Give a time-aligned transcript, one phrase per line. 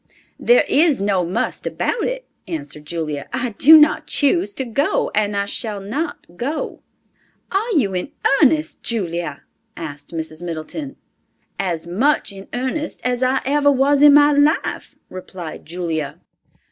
[0.39, 5.37] "There is no must about it," answered Julia; "I do not choose to go, and
[5.37, 6.81] I shall not go!"
[7.51, 8.11] "Are you in
[8.41, 9.43] earnest, Julia?"
[9.77, 10.41] asked Mrs.
[10.41, 10.95] Middleton.
[11.59, 16.19] "As much in earnest as I ever was in my life," replied Julia.